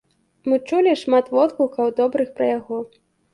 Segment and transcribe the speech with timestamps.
[0.53, 2.81] Мы чулі шмат водгукаў добрых пра яго.